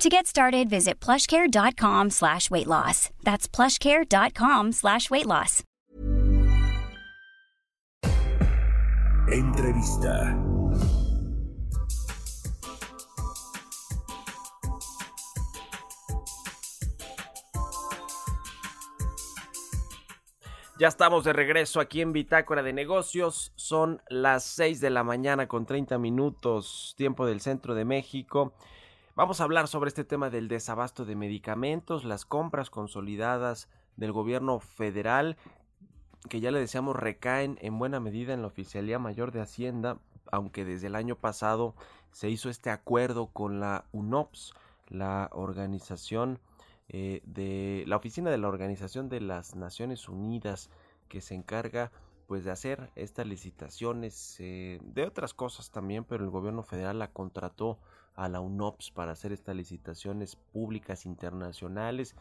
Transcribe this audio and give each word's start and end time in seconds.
To 0.00 0.08
get 0.08 0.26
started, 0.26 0.70
visit 0.70 0.98
plushcare.com 0.98 2.08
slash 2.08 2.50
weight 2.50 2.66
loss. 2.66 3.10
That's 3.22 3.46
plushcare.com 3.46 4.72
slash 4.72 5.10
weight 5.10 5.26
loss. 5.26 5.62
Entrevista. 9.30 10.38
Ya 20.78 20.88
estamos 20.88 21.24
de 21.24 21.34
regreso 21.34 21.78
aquí 21.78 22.00
en 22.00 22.14
Bitácora 22.14 22.62
de 22.62 22.72
Negocios. 22.72 23.52
Son 23.54 24.00
las 24.08 24.44
6 24.44 24.80
de 24.80 24.88
la 24.88 25.04
mañana 25.04 25.46
con 25.46 25.66
30 25.66 25.98
minutos, 25.98 26.94
tiempo 26.96 27.26
del 27.26 27.42
centro 27.42 27.74
de 27.74 27.84
México. 27.84 28.54
Vamos 29.16 29.40
a 29.40 29.44
hablar 29.44 29.66
sobre 29.66 29.88
este 29.88 30.04
tema 30.04 30.30
del 30.30 30.46
desabasto 30.46 31.04
de 31.04 31.16
medicamentos, 31.16 32.04
las 32.04 32.24
compras 32.24 32.70
consolidadas 32.70 33.68
del 33.96 34.12
gobierno 34.12 34.60
federal, 34.60 35.36
que 36.28 36.40
ya 36.40 36.52
le 36.52 36.60
decíamos 36.60 36.94
recaen 36.94 37.58
en 37.60 37.76
buena 37.76 37.98
medida 37.98 38.32
en 38.32 38.42
la 38.42 38.46
Oficialía 38.46 39.00
Mayor 39.00 39.32
de 39.32 39.40
Hacienda, 39.40 39.98
aunque 40.30 40.64
desde 40.64 40.86
el 40.86 40.94
año 40.94 41.16
pasado 41.16 41.74
se 42.12 42.30
hizo 42.30 42.50
este 42.50 42.70
acuerdo 42.70 43.26
con 43.26 43.58
la 43.58 43.84
UNOPS, 43.90 44.54
la 44.86 45.28
organización 45.32 46.38
eh, 46.88 47.20
de 47.24 47.82
la 47.88 47.96
oficina 47.96 48.30
de 48.30 48.38
la 48.38 48.48
Organización 48.48 49.08
de 49.08 49.20
las 49.20 49.56
Naciones 49.56 50.08
Unidas 50.08 50.70
que 51.08 51.20
se 51.20 51.34
encarga 51.34 51.90
pues 52.28 52.44
de 52.44 52.52
hacer 52.52 52.90
estas 52.94 53.26
licitaciones 53.26 54.36
eh, 54.38 54.78
de 54.82 55.04
otras 55.04 55.34
cosas 55.34 55.72
también, 55.72 56.04
pero 56.04 56.22
el 56.22 56.30
gobierno 56.30 56.62
federal 56.62 57.00
la 57.00 57.10
contrató 57.10 57.80
a 58.20 58.28
la 58.28 58.40
UNOPS 58.40 58.90
para 58.90 59.12
hacer 59.12 59.32
estas 59.32 59.56
licitaciones 59.56 60.36
públicas 60.36 61.06
internacionales 61.06 62.14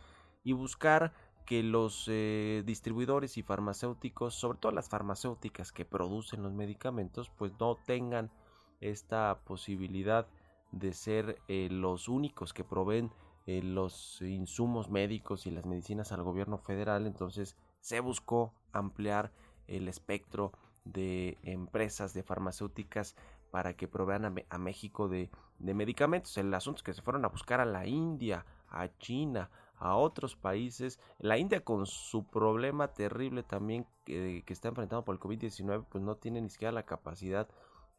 y 0.45 0.53
buscar 0.53 1.11
que 1.45 1.61
los 1.61 2.05
eh, 2.07 2.63
distribuidores 2.65 3.37
y 3.37 3.43
farmacéuticos, 3.43 4.33
sobre 4.33 4.59
todo 4.59 4.71
las 4.71 4.87
farmacéuticas 4.87 5.73
que 5.73 5.83
producen 5.83 6.41
los 6.41 6.53
medicamentos, 6.53 7.29
pues 7.29 7.51
no 7.59 7.75
tengan 7.85 8.31
esta 8.79 9.41
posibilidad 9.43 10.27
de 10.71 10.93
ser 10.93 11.37
los 11.47 12.07
únicos 12.07 12.53
que 12.53 12.63
proveen 12.63 13.11
eh, 13.45 13.61
los 13.61 14.21
insumos 14.21 14.89
médicos 14.89 15.47
y 15.47 15.51
las 15.51 15.65
medicinas 15.65 16.13
al 16.13 16.23
gobierno 16.23 16.59
federal, 16.59 17.07
entonces 17.07 17.57
se 17.81 17.99
buscó 17.99 18.53
ampliar 18.71 19.33
el 19.67 19.89
espectro 19.89 20.53
de 20.85 21.37
empresas 21.43 22.13
de 22.13 22.23
farmacéuticas 22.23 23.17
para 23.51 23.75
que 23.75 23.87
provean 23.87 24.43
a, 24.49 24.57
México 24.59 25.09
de, 25.09 25.29
medicamentos. 25.59 26.37
El 26.37 26.53
asunto 26.53 26.77
es 26.77 26.83
que 26.83 26.93
se 26.93 27.01
fueron 27.01 27.25
a 27.25 27.29
buscar 27.29 27.59
a 27.59 27.65
la 27.65 27.85
India, 27.85 28.45
a 28.69 28.89
China, 28.97 29.49
a 29.77 29.95
otros 29.95 30.35
países. 30.35 30.99
La 31.19 31.37
India 31.37 31.63
con 31.63 31.85
su 31.85 32.25
problema 32.25 32.89
terrible 32.89 33.43
también 33.43 33.85
que, 34.05 34.43
que 34.45 34.53
está 34.53 34.69
enfrentando 34.69 35.05
por 35.05 35.15
el 35.15 35.21
COVID-19, 35.21 35.85
pues 35.89 36.03
no 36.03 36.15
tiene 36.15 36.41
ni 36.41 36.49
siquiera 36.49 36.71
la 36.71 36.83
capacidad 36.83 37.47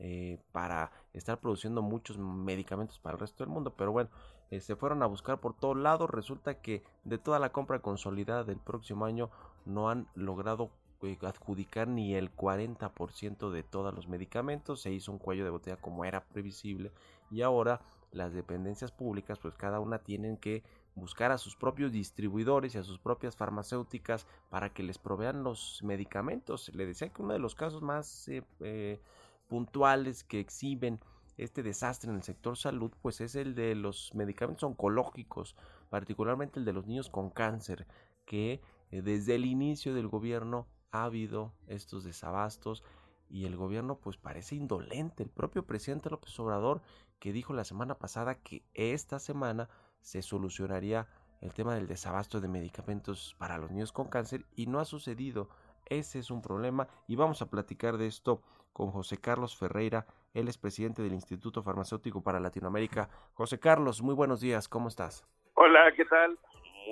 eh, 0.03 0.39
para 0.53 0.91
estar 1.13 1.41
produciendo 1.41 1.83
muchos 1.83 2.17
medicamentos 2.17 2.99
para 2.99 3.17
el 3.17 3.21
resto 3.21 3.45
del 3.45 3.53
mundo. 3.53 3.75
Pero 3.77 3.93
bueno, 3.93 4.09
eh, 4.51 4.61
se 4.61 4.75
fueron 4.75 5.03
a 5.03 5.07
buscar 5.07 5.41
por 5.41 5.55
todos 5.55 5.77
lados. 5.77 6.09
Resulta 6.09 6.55
que 6.63 6.83
de 7.05 7.19
toda 7.19 7.39
la 7.39 7.53
compra 7.53 7.81
consolidada 7.81 8.43
del 8.43 8.59
próximo 8.59 9.05
año 9.05 9.29
no 9.67 9.91
han 9.91 10.09
logrado 10.15 10.71
eh, 11.03 11.19
adjudicar 11.21 11.87
ni 11.87 12.15
el 12.15 12.35
40% 12.35 13.51
de 13.51 13.63
todos 13.63 13.93
los 13.93 14.09
medicamentos. 14.09 14.81
Se 14.81 14.91
hizo 14.91 15.13
un 15.13 15.19
cuello 15.19 15.45
de 15.45 15.51
botella 15.51 15.77
como 15.77 16.07
era 16.07 16.25
previsible 16.25 16.93
y 17.31 17.43
ahora 17.43 17.81
las 18.13 18.33
dependencias 18.33 18.91
públicas 18.91 19.39
pues 19.39 19.55
cada 19.55 19.81
una 19.81 20.01
tienen 20.01 20.37
que 20.37 20.63
buscar 20.95 21.31
a 21.31 21.39
sus 21.39 21.57
propios 21.57 21.93
distribuidores 21.93 22.75
y 22.75 22.79
a 22.79 22.83
sus 22.83 22.99
propias 22.99 23.37
farmacéuticas 23.37 24.27
para 24.49 24.71
que 24.71 24.83
les 24.83 24.99
provean 24.99 25.43
los 25.45 25.81
medicamentos. 25.83 26.71
Le 26.75 26.87
decía 26.87 27.11
que 27.11 27.23
uno 27.23 27.33
de 27.33 27.39
los 27.39 27.55
casos 27.55 27.83
más 27.83 28.29
eh, 28.29 29.01
puntuales 29.49 30.25
que 30.25 30.41
exhiben 30.41 31.01
este 31.37 31.63
desastre 31.63 32.11
en 32.11 32.17
el 32.17 32.23
sector 32.23 32.57
salud, 32.57 32.93
pues 33.01 33.21
es 33.21 33.35
el 33.35 33.55
de 33.55 33.75
los 33.75 34.15
medicamentos 34.15 34.65
oncológicos, 34.65 35.57
particularmente 35.89 36.59
el 36.59 36.67
de 36.67 36.73
los 36.73 36.87
niños 36.87 37.09
con 37.09 37.31
cáncer, 37.31 37.87
que 38.27 38.61
eh, 38.91 39.03
desde 39.03 39.37
el 39.37 39.47
inicio 39.47 39.95
del 39.95 40.09
gobierno 40.09 40.67
ha 40.91 41.05
habido 41.05 41.55
estos 41.67 42.05
desabastos 42.05 42.83
y 43.31 43.47
el 43.47 43.57
gobierno 43.57 43.99
pues 43.99 44.17
parece 44.17 44.57
indolente. 44.57 45.23
El 45.23 45.31
propio 45.31 45.65
presidente 45.65 46.11
López 46.11 46.39
Obrador 46.41 46.83
que 47.19 47.33
dijo 47.33 47.53
la 47.53 47.65
semana 47.65 47.95
pasada 47.99 48.35
que 48.35 48.63
esta 48.75 49.19
semana 49.19 49.69
se 50.01 50.23
solucionaría 50.23 51.07
el 51.41 51.55
tema 51.55 51.75
del 51.75 51.87
desabasto 51.87 52.41
de 52.41 52.49
medicamentos 52.49 53.35
para 53.39 53.59
los 53.59 53.71
niños 53.71 53.93
con 53.93 54.09
cáncer 54.09 54.45
y 54.57 54.67
no 54.67 54.81
ha 54.81 54.85
sucedido. 54.85 55.49
Ese 55.87 56.19
es 56.19 56.31
un 56.31 56.43
problema 56.43 56.89
y 57.07 57.17
vamos 57.17 57.41
a 57.43 57.51
platicar 57.51 57.97
de 57.97 58.07
esto 58.07 58.43
con 58.73 58.91
José 58.91 59.19
Carlos 59.19 59.57
Ferreira, 59.57 60.07
él 60.33 60.49
es 60.49 60.57
presidente 60.57 61.03
del 61.03 61.13
Instituto 61.13 61.63
Farmacéutico 61.63 62.23
para 62.23 62.41
Latinoamérica. 62.41 63.09
José 63.35 63.59
Carlos, 63.59 64.01
muy 64.01 64.15
buenos 64.15 64.41
días, 64.41 64.69
¿cómo 64.69 64.89
estás? 64.89 65.27
Hola, 65.55 65.93
¿qué 65.97 66.05
tal? 66.05 66.39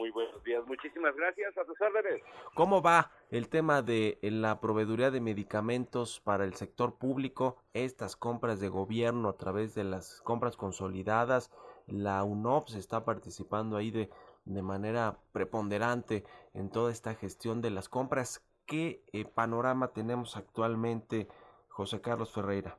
Muy 0.08 0.24
buenos 0.24 0.42
días, 0.42 0.66
muchísimas 0.66 1.14
gracias, 1.14 1.58
a 1.58 1.64
tus 1.66 1.78
órdenes. 1.82 2.22
¿Cómo 2.54 2.80
va 2.80 3.10
el 3.30 3.50
tema 3.50 3.82
de 3.82 4.18
la 4.22 4.58
proveeduría 4.58 5.10
de 5.10 5.20
medicamentos 5.20 6.20
para 6.20 6.44
el 6.44 6.54
sector 6.54 6.96
público, 6.96 7.58
estas 7.74 8.16
compras 8.16 8.58
de 8.58 8.70
gobierno 8.70 9.28
a 9.28 9.36
través 9.36 9.74
de 9.74 9.84
las 9.84 10.22
compras 10.22 10.56
consolidadas? 10.56 11.50
La 11.86 12.24
UNOPS 12.24 12.76
está 12.76 13.04
participando 13.04 13.76
ahí 13.76 13.90
de, 13.90 14.08
de 14.46 14.62
manera 14.62 15.18
preponderante 15.32 16.24
en 16.54 16.70
toda 16.70 16.90
esta 16.90 17.14
gestión 17.14 17.60
de 17.60 17.68
las 17.68 17.90
compras. 17.90 18.42
¿Qué 18.64 19.04
eh, 19.12 19.26
panorama 19.26 19.88
tenemos 19.88 20.38
actualmente, 20.38 21.28
José 21.68 22.00
Carlos 22.00 22.32
Ferreira? 22.32 22.78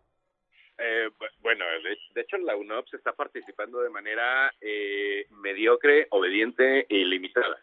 Eh, 1.50 1.56
bueno, 1.56 1.66
de, 2.14 2.22
hecho 2.22 2.38
la 2.38 2.56
UNOPS 2.56 2.94
está 2.94 3.14
participando 3.14 3.82
de 3.82 3.90
manera 3.90 4.54
eh, 4.62 5.26
mediocre, 5.42 6.08
obediente 6.12 6.86
y 6.90 7.06
limitada. 7.06 7.60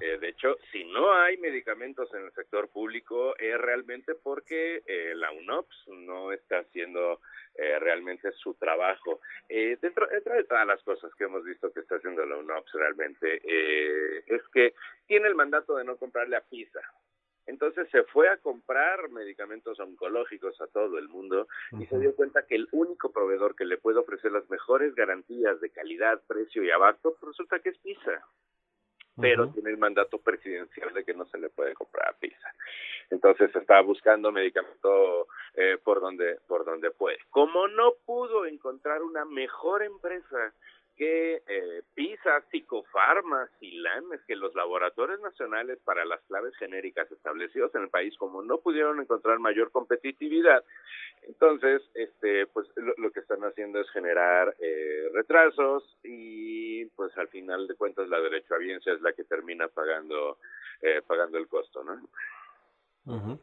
Eh, 0.00 0.18
de 0.18 0.28
hecho, 0.28 0.56
si 0.72 0.82
no 0.82 1.12
hay 1.14 1.36
medicamentos 1.36 2.12
en 2.14 2.24
el 2.24 2.32
sector 2.32 2.68
público 2.68 3.36
es 3.38 3.56
realmente 3.60 4.16
porque 4.16 4.82
la 5.14 5.30
UNOPS 5.30 5.88
no 5.88 6.32
está 6.32 6.58
haciendo 6.58 7.20
realmente 7.54 8.32
su 8.32 8.54
trabajo. 8.54 9.20
dentro, 9.48 10.08
dentro 10.08 10.34
de 10.34 10.44
todas 10.44 10.66
las 10.66 10.82
cosas 10.82 11.14
que 11.14 11.24
hemos 11.24 11.44
visto 11.44 11.72
que 11.72 11.78
está 11.78 11.94
haciendo 11.94 12.26
la 12.26 12.38
UNOPS 12.38 12.72
realmente 12.72 13.40
es 14.26 14.42
que 14.52 14.74
tiene 15.06 15.28
el 15.28 15.36
mandato 15.36 15.76
de 15.76 15.84
no 15.84 15.96
comprarle 15.96 16.34
a 16.34 16.40
PISA, 16.40 16.80
entonces 17.46 17.88
se 17.90 18.04
fue 18.04 18.28
a 18.28 18.36
comprar 18.36 19.08
medicamentos 19.10 19.78
oncológicos 19.80 20.60
a 20.60 20.66
todo 20.68 20.98
el 20.98 21.08
mundo 21.08 21.48
y 21.78 21.86
se 21.86 21.98
dio 21.98 22.14
cuenta 22.14 22.46
que 22.46 22.54
el 22.54 22.68
único 22.72 23.10
proveedor 23.10 23.56
que 23.56 23.64
le 23.64 23.78
puede 23.78 23.98
ofrecer 23.98 24.30
las 24.32 24.48
mejores 24.48 24.94
garantías 24.94 25.60
de 25.60 25.70
calidad, 25.70 26.20
precio 26.26 26.62
y 26.62 26.70
abasto, 26.70 27.16
pues 27.18 27.32
resulta 27.32 27.58
que 27.58 27.70
es 27.70 27.78
PISA. 27.78 28.24
Pero 29.20 29.50
tiene 29.52 29.70
el 29.70 29.76
mandato 29.76 30.18
presidencial 30.18 30.94
de 30.94 31.04
que 31.04 31.12
no 31.12 31.26
se 31.26 31.36
le 31.36 31.50
puede 31.50 31.74
comprar 31.74 32.08
a 32.08 32.18
PISA. 32.18 32.54
Entonces 33.10 33.54
está 33.54 33.80
buscando 33.82 34.32
medicamento 34.32 35.26
eh, 35.54 35.76
por 35.84 36.00
donde 36.00 36.38
por 36.48 36.64
donde 36.64 36.90
puede. 36.92 37.18
Como 37.28 37.68
no 37.68 37.92
pudo 38.06 38.46
encontrar 38.46 39.02
una 39.02 39.26
mejor 39.26 39.82
empresa 39.82 40.54
que 41.02 41.42
eh, 41.48 41.82
PISA, 41.94 42.44
Psicofarma, 42.48 43.48
SILAN, 43.58 44.04
es 44.14 44.20
que 44.22 44.36
los 44.36 44.54
laboratorios 44.54 45.18
nacionales 45.20 45.80
para 45.84 46.04
las 46.04 46.20
claves 46.28 46.54
genéricas 46.58 47.10
establecidos 47.10 47.74
en 47.74 47.82
el 47.82 47.88
país, 47.88 48.16
como 48.18 48.40
no 48.40 48.58
pudieron 48.58 49.00
encontrar 49.00 49.40
mayor 49.40 49.72
competitividad, 49.72 50.62
entonces, 51.22 51.82
este, 51.94 52.46
pues 52.46 52.68
lo, 52.76 53.10
que 53.10 53.18
están 53.18 53.40
haciendo 53.42 53.80
es 53.80 53.90
generar 53.90 54.54
eh, 54.60 55.08
retrasos 55.12 55.82
y, 56.04 56.84
pues 56.94 57.16
al 57.18 57.26
final 57.28 57.66
de 57.66 57.74
cuentas, 57.74 58.08
la 58.08 58.20
derechohabiencia 58.20 58.92
es 58.92 59.00
la 59.00 59.12
que 59.12 59.24
termina 59.24 59.66
pagando, 59.66 60.38
eh, 60.82 61.02
pagando 61.04 61.36
el 61.36 61.48
costo, 61.48 61.82
¿no? 61.82 63.40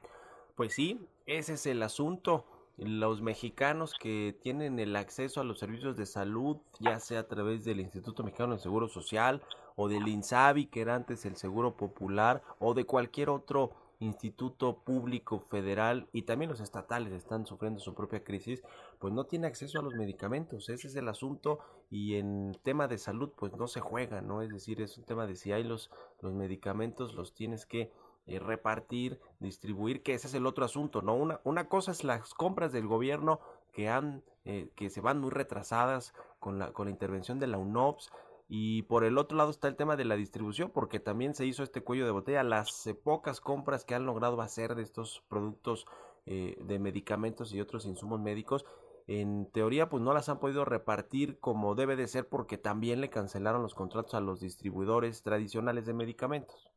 Pues 0.55 0.73
sí, 0.73 1.05
ese 1.25 1.55
es 1.55 1.65
el 1.65 1.83
asunto 1.83 2.45
los 2.79 3.21
mexicanos 3.21 3.93
que 3.99 4.37
tienen 4.41 4.79
el 4.79 4.95
acceso 4.95 5.41
a 5.41 5.43
los 5.43 5.59
servicios 5.59 5.97
de 5.97 6.05
salud, 6.05 6.57
ya 6.79 6.99
sea 6.99 7.21
a 7.21 7.27
través 7.27 7.65
del 7.65 7.79
Instituto 7.79 8.23
Mexicano 8.23 8.51
del 8.51 8.61
Seguro 8.61 8.87
Social 8.87 9.41
o 9.75 9.89
del 9.89 10.07
INSABI, 10.07 10.67
que 10.67 10.81
era 10.81 10.95
antes 10.95 11.25
el 11.25 11.35
Seguro 11.35 11.75
Popular, 11.75 12.41
o 12.59 12.73
de 12.73 12.85
cualquier 12.85 13.29
otro 13.29 13.71
instituto 13.99 14.77
público 14.77 15.39
federal 15.39 16.07
y 16.13 16.21
también 16.21 16.49
los 16.49 16.61
estatales 16.61 17.11
están 17.11 17.45
sufriendo 17.45 17.81
su 17.81 17.93
propia 17.93 18.23
crisis, 18.23 18.63
pues 18.97 19.13
no 19.13 19.25
tiene 19.25 19.47
acceso 19.47 19.79
a 19.79 19.83
los 19.83 19.93
medicamentos. 19.93 20.69
Ese 20.69 20.87
es 20.87 20.95
el 20.95 21.09
asunto 21.09 21.59
y 21.89 22.15
en 22.15 22.57
tema 22.63 22.87
de 22.87 22.97
salud 22.97 23.31
pues 23.37 23.51
no 23.57 23.67
se 23.67 23.81
juega, 23.81 24.21
¿no? 24.21 24.41
Es 24.41 24.49
decir, 24.49 24.81
es 24.81 24.97
un 24.97 25.03
tema 25.03 25.27
de 25.27 25.35
si 25.35 25.51
hay 25.51 25.63
los, 25.63 25.91
los 26.21 26.33
medicamentos, 26.33 27.13
los 27.13 27.33
tienes 27.33 27.65
que 27.65 27.91
eh, 28.29 28.39
repartir, 28.39 29.19
distribuir, 29.39 30.03
que 30.03 30.13
ese 30.13 30.27
es 30.27 30.33
el 30.33 30.45
otro 30.45 30.63
asunto, 30.65 31.01
¿no? 31.01 31.15
Una, 31.15 31.41
una 31.43 31.67
cosa 31.67 31.91
es 31.91 32.03
las 32.03 32.33
compras 32.33 32.71
del 32.71 32.87
gobierno 32.87 33.39
que 33.73 33.89
han, 33.89 34.23
eh, 34.45 34.69
que 34.75 34.89
se 34.89 35.01
van 35.01 35.19
muy 35.19 35.31
retrasadas 35.31 36.13
con 36.39 36.59
la, 36.59 36.71
con 36.71 36.85
la 36.85 36.91
intervención 36.91 37.39
de 37.39 37.47
la 37.47 37.57
UNOPS, 37.57 38.11
y 38.51 38.81
por 38.83 39.03
el 39.03 39.19
otro 39.19 39.37
lado 39.37 39.51
está 39.51 39.67
el 39.67 39.75
tema 39.75 39.95
de 39.95 40.05
la 40.05 40.15
distribución, 40.15 40.71
porque 40.71 40.99
también 40.99 41.35
se 41.35 41.45
hizo 41.45 41.61
este 41.61 41.81
cuello 41.81 42.05
de 42.05 42.11
botella. 42.11 42.41
Las 42.41 42.87
eh, 42.87 42.95
pocas 42.95 43.41
compras 43.41 43.85
que 43.85 43.93
han 43.93 44.07
logrado 44.07 44.41
hacer 44.41 44.73
de 44.73 44.81
estos 44.81 45.23
productos 45.29 45.85
eh, 46.25 46.57
de 46.59 46.79
medicamentos 46.79 47.53
y 47.53 47.61
otros 47.61 47.85
insumos 47.85 48.19
médicos, 48.19 48.65
en 49.05 49.49
teoría 49.51 49.87
pues 49.89 50.01
no 50.01 50.13
las 50.13 50.29
han 50.29 50.39
podido 50.39 50.65
repartir 50.65 51.39
como 51.39 51.75
debe 51.75 51.95
de 51.95 52.07
ser 52.07 52.27
porque 52.27 52.57
también 52.57 53.01
le 53.01 53.09
cancelaron 53.09 53.61
los 53.61 53.75
contratos 53.75 54.15
a 54.15 54.19
los 54.19 54.39
distribuidores 54.39 55.21
tradicionales 55.21 55.85
de 55.85 55.93
medicamentos. 55.93 56.71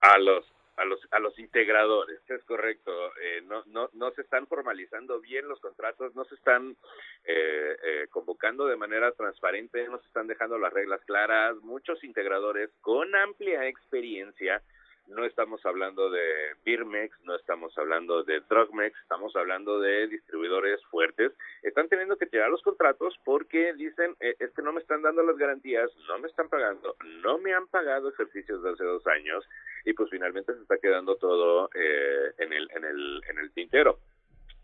A 0.00 0.18
los 0.18 0.52
a 0.78 0.84
los 0.84 1.00
a 1.10 1.18
los 1.18 1.38
integradores. 1.38 2.20
Es 2.28 2.42
correcto 2.44 2.92
eh, 3.20 3.42
no 3.46 3.62
no 3.66 3.90
no 3.92 4.10
se 4.12 4.22
están 4.22 4.46
formalizando 4.46 5.20
bien 5.20 5.48
los 5.48 5.60
contratos 5.60 6.14
no 6.14 6.24
se 6.24 6.34
están 6.36 6.76
eh, 7.24 7.76
eh, 7.82 8.06
convocando 8.10 8.66
de 8.66 8.76
manera 8.76 9.12
transparente 9.12 9.86
no 9.88 9.98
se 9.98 10.06
están 10.06 10.26
dejando 10.26 10.58
las 10.58 10.72
reglas 10.72 11.00
claras. 11.04 11.56
Muchos 11.56 12.02
integradores 12.04 12.70
con 12.80 13.14
amplia 13.14 13.66
experiencia 13.66 14.62
no 15.08 15.24
estamos 15.24 15.64
hablando 15.64 16.10
de 16.10 16.22
Birmex, 16.64 17.18
no 17.24 17.34
estamos 17.34 17.76
hablando 17.78 18.22
de 18.22 18.40
Drugmex, 18.40 18.98
estamos 19.00 19.34
hablando 19.36 19.80
de 19.80 20.06
distribuidores 20.08 20.84
fuertes. 20.86 21.32
Están 21.62 21.88
teniendo 21.88 22.16
que 22.16 22.26
tirar 22.26 22.50
los 22.50 22.62
contratos 22.62 23.18
porque 23.24 23.72
dicen, 23.74 24.14
eh, 24.20 24.36
es 24.38 24.52
que 24.52 24.62
no 24.62 24.72
me 24.72 24.80
están 24.80 25.02
dando 25.02 25.22
las 25.22 25.36
garantías, 25.36 25.90
no 26.08 26.18
me 26.18 26.28
están 26.28 26.48
pagando, 26.48 26.96
no 27.22 27.38
me 27.38 27.54
han 27.54 27.66
pagado 27.68 28.10
ejercicios 28.10 28.62
de 28.62 28.70
hace 28.70 28.84
dos 28.84 29.06
años 29.06 29.48
y 29.84 29.92
pues 29.94 30.10
finalmente 30.10 30.54
se 30.54 30.62
está 30.62 30.78
quedando 30.78 31.16
todo 31.16 31.70
eh, 31.74 32.32
en, 32.38 32.52
el, 32.52 32.68
en, 32.74 32.84
el, 32.84 33.22
en 33.28 33.38
el 33.38 33.50
tintero 33.52 33.98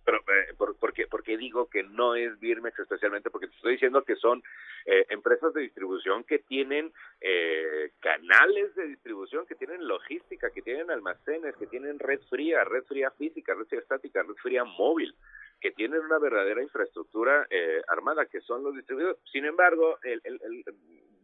pero 0.04 0.18
eh, 0.18 0.54
por, 0.56 0.76
porque, 0.78 1.06
porque 1.06 1.36
digo 1.36 1.68
que 1.68 1.82
no 1.82 2.14
es 2.14 2.38
Birmex 2.40 2.78
especialmente 2.78 3.30
porque 3.30 3.48
te 3.48 3.56
estoy 3.56 3.72
diciendo 3.72 4.02
que 4.02 4.16
son 4.16 4.42
eh, 4.86 5.06
empresas 5.08 5.52
de 5.54 5.62
distribución 5.62 6.24
que 6.24 6.38
tienen 6.38 6.92
eh, 7.20 7.92
canales 8.00 8.74
de 8.74 8.86
distribución, 8.88 9.46
que 9.46 9.54
tienen 9.54 9.86
logística, 9.86 10.50
que 10.50 10.62
tienen 10.62 10.90
almacenes, 10.90 11.56
que 11.56 11.66
tienen 11.66 11.98
red 11.98 12.20
fría, 12.28 12.64
red 12.64 12.84
fría 12.84 13.10
física, 13.12 13.54
red 13.54 13.66
fría 13.66 13.80
estática, 13.80 14.22
red 14.22 14.34
fría 14.42 14.64
móvil, 14.64 15.14
que 15.60 15.70
tienen 15.70 16.00
una 16.00 16.18
verdadera 16.18 16.62
infraestructura 16.62 17.46
eh, 17.48 17.82
armada, 17.88 18.26
que 18.26 18.40
son 18.42 18.62
los 18.62 18.74
distribuidores. 18.74 19.18
Sin 19.32 19.44
embargo, 19.44 19.98
el, 20.02 20.20
el, 20.24 20.40
el 20.42 20.64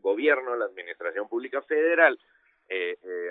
gobierno, 0.01 0.57
la 0.57 0.65
administración 0.65 1.29
pública 1.29 1.61
federal, 1.63 2.19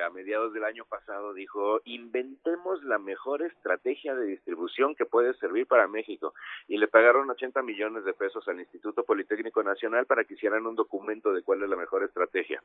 a 0.09 0.11
mediados 0.11 0.53
del 0.53 0.63
año 0.63 0.85
pasado 0.85 1.33
dijo, 1.33 1.81
inventemos 1.85 2.83
la 2.83 2.97
mejor 2.97 3.41
estrategia 3.43 4.15
de 4.15 4.25
distribución 4.25 4.95
que 4.95 5.05
puede 5.05 5.33
servir 5.35 5.67
para 5.67 5.87
México. 5.87 6.33
Y 6.67 6.77
le 6.77 6.87
pagaron 6.87 7.29
80 7.29 7.61
millones 7.61 8.03
de 8.03 8.13
pesos 8.13 8.47
al 8.47 8.59
Instituto 8.59 9.03
Politécnico 9.03 9.63
Nacional 9.63 10.05
para 10.05 10.23
que 10.23 10.33
hicieran 10.33 10.65
un 10.65 10.75
documento 10.75 11.31
de 11.31 11.43
cuál 11.43 11.63
es 11.63 11.69
la 11.69 11.75
mejor 11.75 12.03
estrategia. 12.03 12.61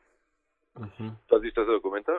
¿Tú 1.26 1.36
has 1.36 1.42
visto 1.42 1.62
ese 1.62 1.70
documento? 1.70 2.12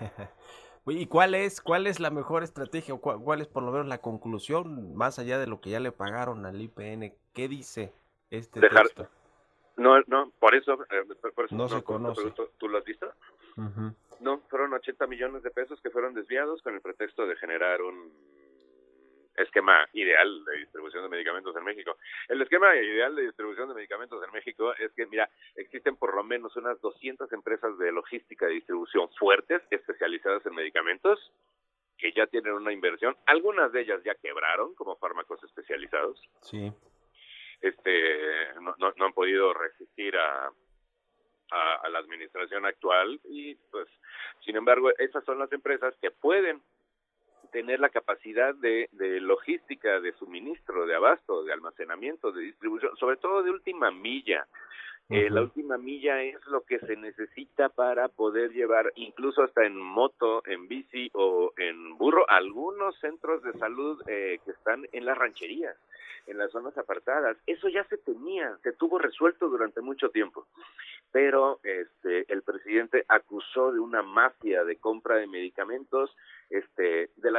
¿Y 0.86 1.06
cuál 1.06 1.34
es, 1.34 1.60
cuál 1.60 1.86
es 1.86 2.00
la 2.00 2.10
mejor 2.10 2.42
estrategia 2.42 2.94
o 2.94 3.00
cuál, 3.00 3.40
es 3.40 3.46
por 3.46 3.62
lo 3.62 3.72
menos 3.72 3.86
la 3.86 3.98
conclusión, 3.98 4.94
más 4.94 5.18
allá 5.18 5.38
de 5.38 5.46
lo 5.46 5.60
que 5.60 5.70
ya 5.70 5.80
le 5.80 5.92
pagaron 5.92 6.46
al 6.46 6.60
IPN? 6.60 7.12
¿Qué 7.34 7.48
dice 7.48 7.92
este 8.30 8.60
texto? 8.60 9.06
No, 9.76 10.00
no, 10.06 10.32
por 10.40 10.54
eso, 10.54 10.72
eh, 10.90 11.04
por 11.34 11.44
eso 11.44 11.54
no, 11.54 11.68
se 11.68 11.82
conoce. 11.82 12.32
¿Tú 12.58 12.68
lo 12.68 12.78
has 12.78 12.84
visto? 12.84 13.06
No, 14.20 14.40
fueron 14.48 14.72
80 14.72 15.06
millones 15.06 15.42
de 15.42 15.50
pesos 15.50 15.80
que 15.80 15.90
fueron 15.90 16.14
desviados 16.14 16.62
con 16.62 16.74
el 16.74 16.80
pretexto 16.80 17.26
de 17.26 17.36
generar 17.36 17.82
un 17.82 18.12
esquema 19.36 19.88
ideal 19.92 20.44
de 20.44 20.58
distribución 20.58 21.04
de 21.04 21.08
medicamentos 21.08 21.54
en 21.56 21.64
México. 21.64 21.96
El 22.28 22.42
esquema 22.42 22.74
ideal 22.74 23.14
de 23.14 23.22
distribución 23.22 23.68
de 23.68 23.74
medicamentos 23.74 24.22
en 24.24 24.32
México 24.32 24.74
es 24.74 24.92
que, 24.92 25.06
mira, 25.06 25.30
existen 25.54 25.96
por 25.96 26.14
lo 26.14 26.24
menos 26.24 26.56
unas 26.56 26.80
200 26.80 27.32
empresas 27.32 27.78
de 27.78 27.92
logística 27.92 28.46
de 28.46 28.54
distribución 28.54 29.08
fuertes 29.18 29.62
especializadas 29.70 30.44
en 30.46 30.54
medicamentos 30.54 31.32
que 31.96 32.12
ya 32.12 32.26
tienen 32.26 32.52
una 32.52 32.72
inversión. 32.72 33.16
Algunas 33.26 33.72
de 33.72 33.82
ellas 33.82 34.02
ya 34.04 34.14
quebraron 34.14 34.74
como 34.74 34.96
fármacos 34.96 35.42
especializados. 35.44 36.20
Sí. 36.42 36.72
Este, 37.60 38.54
no, 38.60 38.74
no, 38.78 38.92
no 38.96 39.04
han 39.04 39.12
podido 39.12 39.52
resistir 39.52 40.16
a, 40.16 40.50
a, 41.50 41.86
a, 41.86 41.88
la 41.88 41.98
administración 41.98 42.66
actual 42.66 43.20
y 43.24 43.54
pues 43.70 43.88
sin 44.44 44.56
embargo 44.56 44.90
esas 44.98 45.24
son 45.24 45.38
las 45.38 45.52
empresas 45.52 45.94
que 46.00 46.10
pueden 46.10 46.60
tener 47.50 47.80
la 47.80 47.88
capacidad 47.88 48.54
de, 48.54 48.88
de 48.92 49.20
logística, 49.20 50.00
de 50.00 50.12
suministro, 50.14 50.86
de 50.86 50.94
abasto, 50.94 51.44
de 51.44 51.52
almacenamiento, 51.52 52.32
de 52.32 52.42
distribución, 52.42 52.96
sobre 52.96 53.16
todo 53.16 53.42
de 53.42 53.50
última 53.50 53.90
milla. 53.90 54.46
Eh, 55.10 55.30
la 55.30 55.40
última 55.40 55.78
milla 55.78 56.22
es 56.22 56.44
lo 56.48 56.62
que 56.62 56.78
se 56.80 56.94
necesita 56.96 57.70
para 57.70 58.08
poder 58.08 58.52
llevar, 58.52 58.92
incluso 58.94 59.42
hasta 59.42 59.64
en 59.64 59.74
moto, 59.74 60.42
en 60.44 60.68
bici 60.68 61.10
o 61.14 61.52
en 61.56 61.96
burro, 61.96 62.28
algunos 62.28 62.98
centros 63.00 63.42
de 63.42 63.54
salud 63.54 64.02
eh, 64.06 64.38
que 64.44 64.50
están 64.50 64.86
en 64.92 65.06
las 65.06 65.16
rancherías, 65.16 65.76
en 66.26 66.36
las 66.36 66.50
zonas 66.50 66.76
apartadas. 66.76 67.38
Eso 67.46 67.68
ya 67.68 67.84
se 67.84 67.96
tenía, 67.96 68.58
se 68.62 68.72
tuvo 68.72 68.98
resuelto 68.98 69.48
durante 69.48 69.80
mucho 69.80 70.10
tiempo 70.10 70.46
pero 71.10 71.60
este 71.62 72.30
el 72.32 72.42
presidente 72.42 73.04
acusó 73.08 73.72
de 73.72 73.80
una 73.80 74.02
mafia 74.02 74.64
de 74.64 74.76
compra 74.76 75.16
de 75.16 75.26
medicamentos 75.26 76.14
de 76.50 76.58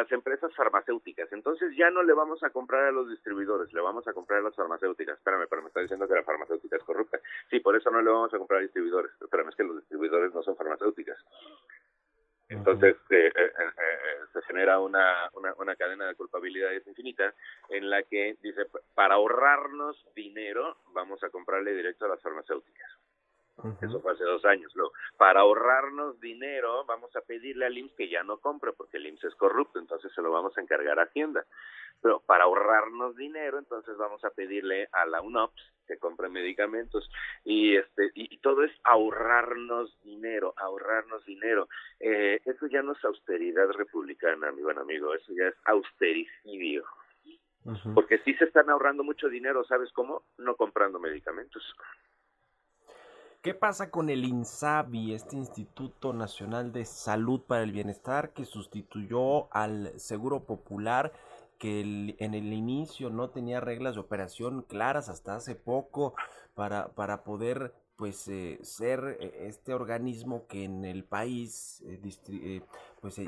las 0.09 0.17
empresas 0.17 0.53
farmacéuticas. 0.55 1.31
Entonces 1.31 1.75
ya 1.75 1.89
no 1.91 2.03
le 2.03 2.13
vamos 2.13 2.43
a 2.43 2.49
comprar 2.49 2.85
a 2.85 2.91
los 2.91 3.09
distribuidores, 3.09 3.71
le 3.73 3.81
vamos 3.81 4.07
a 4.07 4.13
comprar 4.13 4.39
a 4.39 4.43
las 4.43 4.55
farmacéuticas. 4.55 5.17
Espérame, 5.17 5.47
pero 5.49 5.61
me 5.61 5.67
está 5.67 5.81
diciendo 5.81 6.07
que 6.07 6.15
la 6.15 6.23
farmacéutica 6.23 6.77
es 6.77 6.83
corrupta. 6.83 7.19
Sí, 7.49 7.59
por 7.59 7.75
eso 7.75 7.89
no 7.91 8.01
le 8.01 8.09
vamos 8.09 8.33
a 8.33 8.37
comprar 8.37 8.59
a 8.59 8.63
distribuidores. 8.63 9.11
Espérame, 9.21 9.49
es 9.49 9.55
que 9.55 9.63
los 9.63 9.77
distribuidores 9.77 10.33
no 10.33 10.41
son 10.43 10.55
farmacéuticas. 10.55 11.17
Entonces 12.49 12.95
eh, 13.11 13.27
eh, 13.27 13.51
eh, 13.55 14.25
se 14.33 14.41
genera 14.43 14.79
una, 14.79 15.29
una, 15.33 15.53
una 15.59 15.75
cadena 15.75 16.07
de 16.07 16.15
culpabilidades 16.15 16.85
infinita 16.87 17.35
en 17.69 17.89
la 17.91 18.01
que 18.01 18.37
dice, 18.41 18.65
para 18.95 19.15
ahorrarnos 19.15 20.03
dinero, 20.15 20.77
vamos 20.93 21.23
a 21.23 21.29
comprarle 21.29 21.75
directo 21.75 22.05
a 22.05 22.09
las 22.09 22.21
farmacéuticas. 22.21 22.89
Eso 23.81 23.99
fue 24.01 24.13
hace 24.13 24.23
dos 24.23 24.45
años. 24.45 24.71
Luego, 24.75 24.93
para 25.17 25.41
ahorrarnos 25.41 26.19
dinero, 26.19 26.85
vamos 26.85 27.15
a 27.15 27.21
pedirle 27.21 27.65
al 27.65 27.77
IMSS 27.77 27.93
que 27.95 28.09
ya 28.09 28.23
no 28.23 28.37
compre, 28.37 28.73
porque 28.73 28.97
el 28.97 29.07
IMSS 29.07 29.25
es 29.25 29.35
corrupto, 29.35 29.79
entonces 29.79 30.11
se 30.13 30.21
lo 30.21 30.31
vamos 30.31 30.57
a 30.57 30.61
encargar 30.61 30.99
a 30.99 31.03
Hacienda. 31.03 31.45
Pero 32.01 32.21
para 32.21 32.45
ahorrarnos 32.45 33.15
dinero, 33.15 33.59
entonces 33.59 33.97
vamos 33.97 34.23
a 34.23 34.29
pedirle 34.29 34.87
a 34.91 35.05
la 35.05 35.21
UNOPS 35.21 35.73
que 35.85 35.97
compre 35.97 36.29
medicamentos. 36.29 37.09
Y 37.43 37.75
este 37.75 38.11
y, 38.13 38.33
y 38.33 38.37
todo 38.37 38.63
es 38.63 38.71
ahorrarnos 38.83 39.99
dinero, 40.03 40.53
ahorrarnos 40.55 41.25
dinero. 41.25 41.67
Eh, 41.99 42.39
eso 42.45 42.67
ya 42.67 42.81
no 42.81 42.93
es 42.93 43.03
austeridad 43.03 43.69
republicana, 43.71 44.51
mi 44.51 44.61
buen 44.61 44.77
amigo, 44.77 45.13
eso 45.13 45.33
ya 45.33 45.47
es 45.47 45.55
austericidio. 45.65 46.85
Uh 47.65 47.71
-huh. 47.71 47.93
Porque 47.93 48.19
sí 48.19 48.33
se 48.35 48.45
están 48.45 48.69
ahorrando 48.69 49.03
mucho 49.03 49.27
dinero, 49.27 49.65
¿sabes 49.65 49.91
cómo? 49.91 50.23
No 50.37 50.55
comprando 50.55 50.99
medicamentos. 50.99 51.63
¿Qué 53.41 53.53
pasa 53.53 53.89
con 53.89 54.09
el 54.09 54.25
INSABI, 54.25 55.13
este 55.13 55.37
Instituto 55.37 56.11
Nacional 56.11 56.73
de 56.73 56.83
Salud 56.83 57.39
para 57.39 57.63
el 57.63 57.71
Bienestar 57.71 58.33
que 58.33 58.43
sustituyó 58.43 59.53
al 59.53 59.97
Seguro 59.97 60.43
Popular? 60.43 61.13
que 61.57 61.81
en 62.19 62.33
el 62.33 62.53
inicio 62.53 63.09
no 63.09 63.31
tenía 63.31 63.59
reglas 63.59 63.95
de 63.95 63.99
operación 63.99 64.61
claras 64.61 65.09
hasta 65.09 65.35
hace 65.35 65.55
poco 65.55 66.13
para, 66.55 66.87
para 66.95 67.25
poder 67.25 67.73
pues 67.97 68.29
eh, 68.29 68.59
ser 68.61 69.17
este 69.19 69.73
organismo 69.73 70.47
que 70.47 70.63
en 70.63 70.85
el 70.85 71.03
país 71.03 71.83
eh, 71.85 71.99
eh, 72.29 72.61
pues 73.01 73.19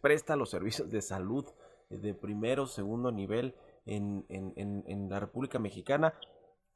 presta 0.00 0.36
los 0.36 0.50
servicios 0.50 0.88
de 0.88 1.02
salud 1.02 1.44
de 1.90 2.14
primero, 2.14 2.68
segundo 2.68 3.10
nivel 3.10 3.56
en, 3.86 4.24
en, 4.28 4.84
en 4.86 5.08
la 5.08 5.18
República 5.18 5.58
Mexicana 5.58 6.14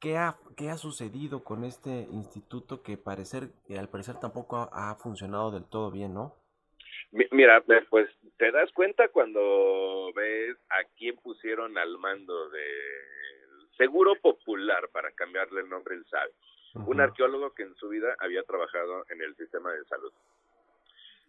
¿Qué 0.01 0.17
ha, 0.17 0.35
¿Qué 0.57 0.69
ha 0.69 0.77
sucedido 0.77 1.43
con 1.43 1.63
este 1.63 2.07
instituto 2.11 2.81
que 2.81 2.97
parecer, 2.97 3.49
que 3.67 3.77
al 3.77 3.87
parecer 3.87 4.19
tampoco 4.19 4.57
ha, 4.57 4.89
ha, 4.89 4.95
funcionado 4.95 5.51
del 5.51 5.63
todo 5.69 5.91
bien, 5.91 6.15
no? 6.15 6.35
Mira, 7.11 7.63
pues 7.89 8.09
te 8.37 8.51
das 8.51 8.71
cuenta 8.71 9.09
cuando 9.09 10.11
ves 10.15 10.57
a 10.69 10.83
quién 10.97 11.17
pusieron 11.17 11.77
al 11.77 11.99
mando 11.99 12.49
del 12.49 13.69
Seguro 13.77 14.15
Popular 14.15 14.89
para 14.91 15.11
cambiarle 15.11 15.61
el 15.61 15.69
nombre 15.69 15.95
el 15.95 16.05
SAB. 16.05 16.29
Uh 16.73 16.79
-huh. 16.79 16.87
Un 16.87 17.01
arqueólogo 17.01 17.53
que 17.53 17.63
en 17.63 17.75
su 17.75 17.89
vida 17.89 18.15
había 18.19 18.43
trabajado 18.43 19.05
en 19.09 19.21
el 19.21 19.35
sistema 19.35 19.71
de 19.71 19.85
salud. 19.85 20.13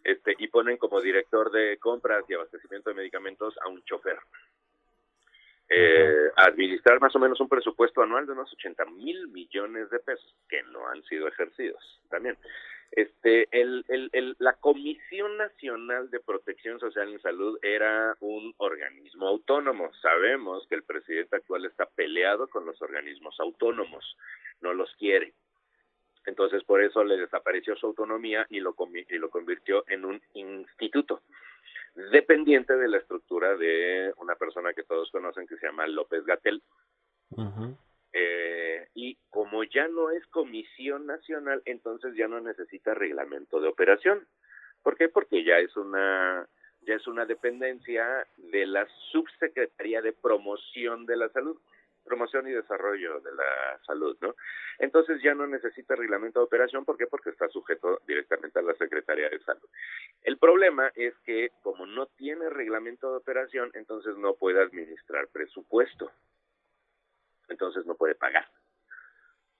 este, 0.03 0.35
y 0.37 0.47
ponen 0.47 0.77
como 0.77 0.99
director 0.99 1.49
de 1.51 1.77
compras 1.77 2.25
y 2.27 2.33
abastecimiento 2.33 2.89
de 2.89 2.95
medicamentos 2.95 3.55
a 3.59 3.69
un 3.69 3.81
chofer. 3.83 4.17
Eh, 5.75 6.29
administrar 6.35 7.01
más 7.01 7.15
o 7.15 7.19
menos 7.19 7.39
un 7.39 7.49
presupuesto 7.49 8.03
anual 8.03 8.27
de 8.27 8.33
unos 8.33 8.53
80 8.53 8.85
mil 8.85 9.27
millones 9.29 9.89
de 9.89 9.97
pesos 9.97 10.35
que 10.47 10.61
no 10.63 10.87
han 10.87 11.01
sido 11.05 11.27
ejercidos 11.27 11.99
también. 12.09 12.37
Este, 12.91 13.47
el, 13.49 13.83
el, 13.87 14.35
la 14.37 14.53
Comisión 14.53 15.35
Nacional 15.35 16.11
de 16.11 16.19
Protección 16.19 16.79
Social 16.79 17.09
en 17.09 17.19
Salud 17.21 17.57
era 17.63 18.15
un 18.19 18.53
organismo 18.57 19.27
autónomo. 19.27 19.91
Sabemos 19.99 20.67
que 20.67 20.75
el 20.75 20.83
presidente 20.83 21.37
actual 21.37 21.65
está 21.65 21.87
peleado 21.87 22.47
con 22.49 22.67
los 22.67 22.79
organismos 22.79 23.39
autónomos, 23.39 24.15
no 24.61 24.75
los 24.75 24.93
quiere. 24.97 25.33
Entonces, 26.27 26.63
por 26.65 26.83
eso 26.83 27.03
le 27.03 27.17
desapareció 27.17 27.75
su 27.77 27.87
autonomía 27.87 28.45
y 28.51 28.59
lo, 28.59 28.75
y 29.09 29.17
lo 29.17 29.29
convirtió 29.31 29.85
en 29.87 30.05
un 30.05 30.21
instituto 30.35 31.23
dependiente 32.11 32.75
de 32.75 32.87
la 32.87 32.97
estructura 32.97 33.55
de 33.55 34.13
una 34.17 34.35
persona 34.35 34.73
que 34.73 34.83
todos 34.83 35.11
conocen 35.11 35.47
que 35.47 35.57
se 35.57 35.67
llama 35.67 35.87
López 35.87 36.25
Gatel. 36.25 36.61
Eh, 38.15 38.87
y 38.93 39.17
como 39.29 39.63
ya 39.63 39.87
no 39.87 40.11
es 40.11 40.25
comisión 40.27 41.07
nacional, 41.07 41.63
entonces 41.65 42.15
ya 42.15 42.27
no 42.27 42.39
necesita 42.39 42.93
reglamento 42.93 43.59
de 43.59 43.69
operación. 43.69 44.27
¿Por 44.83 44.97
qué? 44.97 45.09
Porque 45.09 45.43
ya 45.43 45.57
es 45.57 45.75
una 45.75 46.47
ya 46.85 46.95
es 46.95 47.07
una 47.07 47.25
dependencia 47.25 48.27
de 48.37 48.65
la 48.65 48.85
subsecretaría 49.11 50.01
de 50.01 50.11
promoción 50.11 51.05
de 51.05 51.15
la 51.15 51.29
salud 51.29 51.57
promoción 52.03 52.47
y 52.47 52.51
desarrollo 52.51 53.19
de 53.21 53.31
la 53.33 53.79
salud, 53.85 54.17
¿no? 54.21 54.35
Entonces 54.79 55.21
ya 55.21 55.33
no 55.33 55.47
necesita 55.47 55.95
reglamento 55.95 56.39
de 56.39 56.45
operación, 56.45 56.85
¿por 56.85 56.97
qué? 56.97 57.07
Porque 57.07 57.29
está 57.29 57.47
sujeto 57.49 58.01
directamente 58.07 58.59
a 58.59 58.63
la 58.63 58.73
Secretaría 58.75 59.29
de 59.29 59.39
Salud. 59.39 59.67
El 60.23 60.37
problema 60.37 60.91
es 60.95 61.13
que 61.25 61.51
como 61.61 61.85
no 61.85 62.07
tiene 62.07 62.49
reglamento 62.49 63.11
de 63.11 63.17
operación, 63.17 63.71
entonces 63.73 64.17
no 64.17 64.35
puede 64.35 64.61
administrar 64.61 65.27
presupuesto. 65.29 66.11
Entonces 67.49 67.85
no 67.85 67.95
puede 67.95 68.15
pagar 68.15 68.47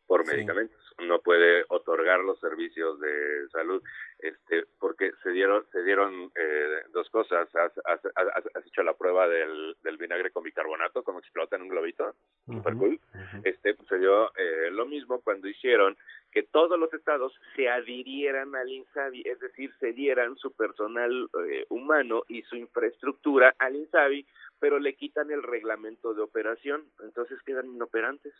por 0.07 0.25
medicamentos, 0.27 0.77
no 0.99 1.19
puede 1.19 1.65
otorgar 1.69 2.19
los 2.19 2.39
servicios 2.39 2.99
de 2.99 3.47
salud, 3.51 3.81
este, 4.19 4.65
porque 4.79 5.11
se 5.23 5.31
dieron, 5.31 5.65
se 5.71 5.83
dieron 5.83 6.31
eh, 6.35 6.83
dos 6.91 7.09
cosas. 7.09 7.47
Has, 7.55 7.71
has, 7.85 8.65
hecho 8.65 8.83
la 8.83 8.93
prueba 8.93 9.27
del, 9.27 9.75
del, 9.83 9.97
vinagre 9.97 10.31
con 10.31 10.43
bicarbonato, 10.43 11.03
como 11.03 11.19
explota 11.19 11.55
en 11.55 11.63
un 11.63 11.69
globito, 11.69 12.15
super 12.45 12.75
cool. 12.75 12.99
Este, 13.43 13.75
se 13.87 13.99
dio 13.99 14.35
eh, 14.35 14.69
lo 14.71 14.85
mismo 14.85 15.21
cuando 15.21 15.47
hicieron 15.47 15.97
que 16.31 16.43
todos 16.43 16.79
los 16.79 16.93
estados 16.93 17.33
se 17.55 17.69
adhirieran 17.69 18.55
al 18.55 18.69
INSABI, 18.69 19.23
es 19.25 19.39
decir, 19.39 19.71
se 19.79 19.93
dieran 19.93 20.35
su 20.37 20.51
personal 20.51 21.29
eh, 21.47 21.65
humano 21.69 22.23
y 22.27 22.41
su 22.43 22.55
infraestructura 22.55 23.53
al 23.59 23.75
INSABI, 23.75 24.25
pero 24.59 24.79
le 24.79 24.95
quitan 24.95 25.29
el 25.29 25.43
reglamento 25.43 26.13
de 26.13 26.21
operación, 26.21 26.85
entonces 27.01 27.39
quedan 27.43 27.67
inoperantes 27.67 28.33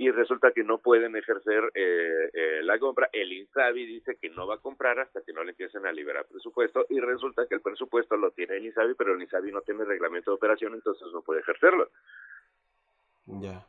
y 0.00 0.12
resulta 0.12 0.52
que 0.52 0.62
no 0.62 0.78
pueden 0.78 1.16
ejercer 1.16 1.72
eh, 1.74 2.30
eh, 2.32 2.60
la 2.62 2.78
compra. 2.78 3.10
El 3.12 3.32
INSABI 3.32 3.84
dice 3.84 4.16
que 4.16 4.30
no 4.30 4.46
va 4.46 4.54
a 4.54 4.60
comprar 4.60 5.00
hasta 5.00 5.22
que 5.22 5.32
no 5.32 5.42
le 5.42 5.50
empiecen 5.50 5.86
a 5.86 5.92
liberar 5.92 6.24
presupuesto 6.26 6.86
y 6.88 7.00
resulta 7.00 7.46
que 7.48 7.56
el 7.56 7.60
presupuesto 7.60 8.16
lo 8.16 8.30
tiene 8.30 8.56
el 8.56 8.66
INSABI, 8.66 8.94
pero 8.94 9.14
el 9.14 9.22
INSABI 9.22 9.50
no 9.50 9.60
tiene 9.62 9.84
reglamento 9.84 10.30
de 10.30 10.36
operación, 10.36 10.74
entonces 10.74 11.08
no 11.12 11.22
puede 11.22 11.40
ejercerlo. 11.40 11.90
Ya. 13.26 13.66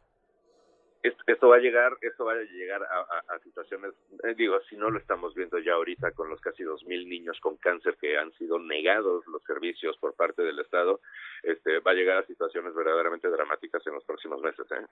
Esto, 1.02 1.48
va 1.48 1.56
a 1.56 1.60
llegar, 1.60 1.98
esto 2.02 2.26
va 2.26 2.34
a 2.34 2.44
llegar 2.44 2.84
a, 2.84 3.40
situaciones, 3.40 3.94
eh, 4.24 4.36
digo, 4.36 4.60
si 4.70 4.76
no 4.76 4.90
lo 4.90 5.00
estamos 5.00 5.34
viendo 5.34 5.58
ya 5.58 5.74
ahorita 5.74 6.12
con 6.12 6.30
los 6.30 6.42
casi 6.42 6.64
dos 6.64 6.84
mil 6.84 7.08
niños 7.08 7.40
con 7.40 7.56
cáncer 7.56 7.96
que 8.00 8.18
han 8.18 8.34
sido 8.34 8.60
negados 8.60 9.26
los 9.28 9.42
servicios 9.44 9.98
por 9.98 10.14
parte 10.14 10.42
del 10.44 10.60
Estado, 10.60 11.00
este, 11.42 11.80
va 11.80 11.92
a 11.92 11.94
llegar 11.94 12.18
a 12.18 12.28
situaciones 12.28 12.76
verdaderamente 12.76 13.30
dramáticas 13.30 13.86
en 13.88 13.94
los 13.94 14.04
próximos 14.04 14.42
meses. 14.42 14.66
¿eh? 14.72 14.86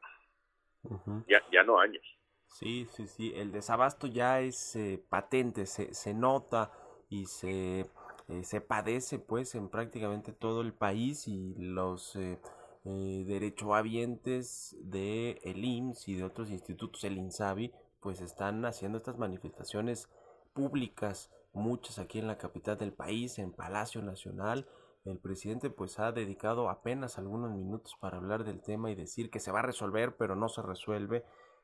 Ya, 1.27 1.41
ya 1.51 1.63
no 1.63 1.79
años. 1.79 2.03
Sí, 2.45 2.87
sí, 2.93 3.07
sí, 3.07 3.33
el 3.35 3.51
desabasto 3.51 4.07
ya 4.07 4.39
es 4.39 4.75
eh, 4.75 5.03
patente, 5.09 5.65
se, 5.65 5.93
se 5.93 6.13
nota 6.13 6.71
y 7.09 7.25
se, 7.25 7.85
eh, 8.29 8.43
se 8.43 8.61
padece 8.61 9.19
pues 9.19 9.55
en 9.55 9.69
prácticamente 9.69 10.33
todo 10.33 10.61
el 10.61 10.73
país 10.73 11.27
y 11.27 11.55
los 11.55 12.15
eh, 12.15 12.39
eh, 12.85 13.23
derechohabientes 13.25 14.77
de 14.81 15.39
el 15.43 15.63
IMSS 15.63 16.07
y 16.09 16.15
de 16.15 16.23
otros 16.23 16.49
institutos, 16.49 17.03
el 17.03 17.17
INSABI, 17.17 17.73
pues 17.99 18.21
están 18.21 18.65
haciendo 18.65 18.97
estas 18.97 19.17
manifestaciones 19.17 20.09
públicas, 20.53 21.31
muchas 21.53 21.99
aquí 21.99 22.19
en 22.19 22.27
la 22.27 22.37
capital 22.37 22.77
del 22.77 22.93
país, 22.93 23.39
en 23.39 23.51
Palacio 23.51 24.01
Nacional, 24.01 24.67
el 25.11 25.19
presidente 25.19 25.69
pues 25.69 25.99
ha 25.99 26.11
dedicado 26.11 26.69
apenas 26.69 27.17
algunos 27.17 27.51
minutos 27.51 27.95
para 27.99 28.17
hablar 28.17 28.43
del 28.43 28.61
tema 28.61 28.91
y 28.91 28.95
decir 28.95 29.29
que 29.29 29.39
se 29.39 29.51
va 29.51 29.59
a 29.59 29.63
resolver, 29.63 30.15
pero 30.17 30.35
no 30.35 30.49
se 30.49 30.61
resuelve. 30.61 31.23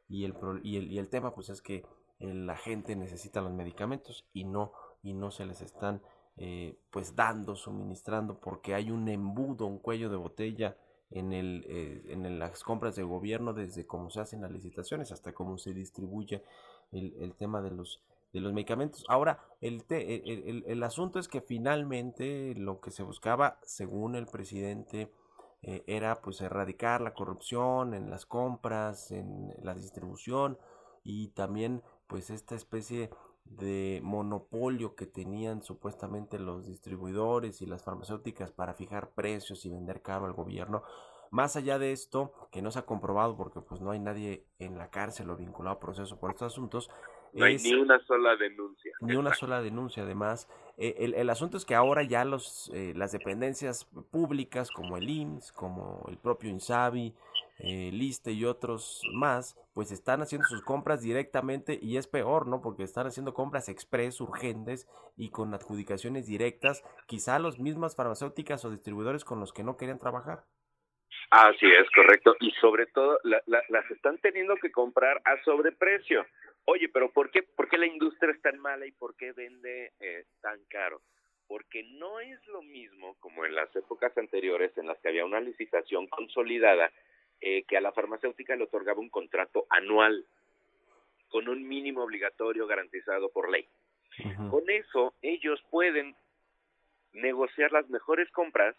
Y 0.10 0.26
el, 0.26 0.36
y 0.64 0.78
el, 0.78 0.92
y 0.92 1.00
el 1.00 1.10
tema 1.10 1.34
pues 1.34 1.50
es 1.50 1.62
que 1.62 1.86
la 2.20 2.56
gente 2.56 2.96
necesita 2.96 3.42
los 3.42 3.52
medicamentos 3.52 4.26
y 4.34 4.46
no, 4.46 4.72
y 5.02 5.14
no 5.14 5.32
se 5.32 5.46
les 5.46 5.62
están 5.62 6.02
eh, 6.38 6.80
pues 6.90 7.16
dando, 7.16 7.56
suministrando, 7.56 8.40
porque 8.40 8.74
hay 8.74 8.92
un 8.92 9.08
embudo, 9.08 9.66
un 9.66 9.80
cuello 9.80 10.10
de 10.10 10.16
botella 10.16 10.78
en, 11.12 11.34
el, 11.34 11.66
eh, 11.68 12.04
en 12.08 12.40
las 12.40 12.64
compras 12.64 12.96
de 12.96 13.04
gobierno, 13.04 13.54
desde 13.54 13.86
cómo 13.86 14.10
se 14.10 14.22
hacen 14.22 14.42
las 14.42 14.52
licitaciones 14.52 15.12
hasta 15.12 15.34
cómo 15.34 15.58
se 15.58 15.74
distribuye 15.74 16.44
el, 16.92 17.14
el 17.20 17.36
tema 17.36 17.62
de 17.62 17.72
los 17.72 18.02
de 18.34 18.42
los 18.42 18.52
medicamentos. 18.52 19.06
Ahora, 19.08 19.40
el, 19.62 19.86
el, 19.90 20.64
el, 20.66 20.84
asunto 20.84 21.20
es 21.20 21.28
que 21.28 21.40
finalmente 21.40 22.56
lo 22.56 22.82
que 22.82 22.92
se 22.92 23.04
buscaba, 23.04 23.60
según 23.64 24.16
el 24.16 24.26
presidente, 24.26 25.12
eh, 25.62 25.84
era 25.88 26.22
pues 26.22 26.42
erradicar 26.42 27.00
la 27.00 27.14
corrupción 27.14 27.94
en 27.94 28.10
las 28.10 28.26
compras, 28.26 29.12
en 29.12 29.54
la 29.62 29.74
distribución 29.74 30.58
y 31.04 31.30
también 31.30 31.84
pues 32.08 32.30
esta 32.30 32.56
especie 32.56 33.10
de 33.46 34.02
monopolio 34.04 34.96
que 34.96 35.06
tenían 35.06 35.64
supuestamente 35.64 36.40
los 36.40 36.66
distribuidores 36.66 37.62
y 37.62 37.66
las 37.66 37.84
farmacéuticas 37.84 38.52
para 38.52 38.74
fijar 38.74 39.12
precios 39.12 39.66
y 39.66 39.70
vender 39.70 40.02
caro 40.02 40.26
al 40.26 40.34
gobierno. 40.34 40.84
Más 41.30 41.56
allá 41.56 41.80
de 41.80 41.94
esto, 41.94 42.34
que 42.52 42.62
no 42.62 42.70
se 42.70 42.80
ha 42.80 42.86
comprobado 42.86 43.36
porque 43.38 43.62
pues 43.62 43.80
no 43.82 43.92
hay 43.92 44.00
nadie 44.00 44.46
en 44.60 44.78
la 44.78 44.90
cárcel 44.90 45.30
o 45.30 45.38
vinculado 45.38 45.78
a 45.78 45.80
proceso 45.80 46.20
por 46.20 46.32
estos 46.32 46.54
asuntos, 46.54 46.90
no 47.34 47.46
hay 47.46 47.58
ni 47.58 47.74
una 47.74 48.00
sola 48.06 48.36
denuncia. 48.36 48.92
Ni 49.02 49.16
una 49.16 49.34
sola 49.34 49.62
denuncia, 49.62 50.04
además. 50.04 50.50
Eh, 50.78 50.96
el, 51.00 51.14
el, 51.14 51.30
asunto 51.30 51.58
es 51.58 51.66
que 51.66 51.76
ahora 51.76 52.04
ya 52.04 52.26
los, 52.26 52.72
eh, 52.74 52.94
las 52.96 53.12
dependencias 53.12 53.86
públicas, 54.12 54.72
como 54.72 54.98
el 54.98 55.10
IMSS, 55.10 55.52
como 55.52 56.06
el 56.10 56.18
propio 56.18 56.50
INSABI, 56.50 57.14
eh, 57.60 57.92
Liste 57.94 58.32
y 58.32 58.46
otros 58.46 59.02
más, 59.14 59.56
pues 59.74 59.92
están 59.92 60.22
haciendo 60.22 60.48
sus 60.48 60.64
compras 60.64 61.02
directamente 61.02 61.78
y 61.82 61.98
es 61.98 62.08
peor, 62.08 62.48
¿no? 62.48 62.62
Porque 62.62 62.84
están 62.84 63.06
haciendo 63.06 63.34
compras 63.34 63.70
express, 63.70 64.20
urgentes 64.22 64.88
y 65.16 65.30
con 65.30 65.54
adjudicaciones 65.54 66.26
directas, 66.26 66.84
quizá 67.08 67.38
los 67.40 67.60
mismas 67.60 67.96
farmacéuticas 67.96 68.66
o 68.66 68.72
distribuidores 68.72 69.24
con 69.24 69.40
los 69.40 69.54
que 69.54 69.64
no 69.64 69.78
querían 69.78 70.00
trabajar. 70.00 70.44
Así 71.30 71.66
es, 71.66 71.90
correcto. 71.92 72.36
Y 72.40 72.52
sobre 72.60 72.86
todo, 72.88 73.18
las 73.24 73.92
están 73.92 74.18
teniendo 74.20 74.56
que 74.58 74.72
comprar 74.72 75.22
a 75.26 75.42
sobreprecio. 75.44 76.26
Oye, 76.66 76.90
pero 76.90 77.12
¿por 77.12 77.30
qué, 77.32 77.44
por 77.44 77.68
qué 77.68 77.78
la 77.78 77.88
industria 77.88 78.32
es 78.32 78.42
tan 78.42 78.58
mala 78.60 78.86
y 78.86 78.92
por 78.92 79.16
qué 79.16 79.34
vende 79.34 79.92
eh, 80.00 80.26
tan 80.42 80.64
caro? 80.66 81.02
Porque 81.48 81.84
no 81.84 82.20
es 82.20 82.46
lo 82.48 82.62
mismo 82.62 83.16
como 83.20 83.46
en 83.46 83.54
las 83.54 83.76
épocas 83.76 84.18
anteriores 84.18 84.78
en 84.78 84.88
las 84.88 84.98
que 85.00 85.10
había 85.10 85.26
una 85.26 85.42
licitación 85.42 86.08
consolidada 86.08 86.92
eh, 87.42 87.64
que 87.64 87.76
a 87.76 87.82
la 87.82 87.92
farmacéutica 87.92 88.56
le 88.56 88.64
otorgaba 88.64 89.02
un 89.02 89.10
contrato 89.10 89.66
anual 89.70 90.26
con 91.28 91.50
un 91.50 91.68
mínimo 91.68 92.04
obligatorio 92.04 92.68
garantizado 92.68 93.30
por 93.30 93.50
ley. 93.50 93.68
Con 94.52 94.70
eso 94.70 95.16
ellos 95.22 95.62
pueden 95.72 96.16
negociar 97.14 97.72
las 97.72 97.90
mejores 97.90 98.30
compras 98.32 98.76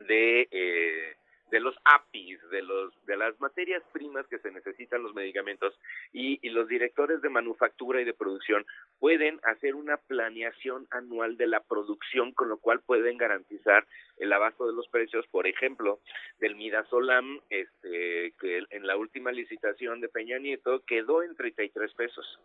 de 0.00 0.48
eh, 0.50 1.16
de 1.50 1.60
los 1.60 1.76
APIs, 1.84 2.38
de 2.50 2.62
los 2.62 2.92
de 3.06 3.16
las 3.16 3.38
materias 3.40 3.82
primas 3.92 4.26
que 4.28 4.38
se 4.38 4.50
necesitan 4.50 5.02
los 5.02 5.14
medicamentos 5.14 5.78
y, 6.12 6.38
los 6.50 6.66
directores 6.66 7.22
de 7.22 7.28
manufactura 7.28 8.00
y 8.00 8.04
de 8.04 8.12
producción 8.12 8.66
pueden 8.98 9.40
hacer 9.44 9.74
una 9.74 9.96
planeación 9.96 10.86
anual 10.90 11.36
de 11.36 11.46
la 11.46 11.60
producción 11.60 12.32
con 12.32 12.48
lo 12.48 12.58
cual 12.58 12.80
pueden 12.80 13.16
garantizar 13.16 13.86
el 14.18 14.32
abasto 14.32 14.66
de 14.66 14.74
los 14.74 14.88
precios, 14.88 15.26
por 15.28 15.46
ejemplo, 15.46 16.00
del 16.40 16.56
Midazolam, 16.56 17.40
este 17.50 18.34
que 18.40 18.64
en 18.70 18.86
la 18.86 18.96
última 18.96 19.32
licitación 19.32 20.00
de 20.00 20.08
Peña 20.08 20.38
Nieto 20.38 20.82
quedó 20.86 21.22
en 21.22 21.36
33 21.36 21.94
pesos. 21.94 22.40